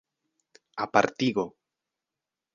[0.85, 1.45] apartigo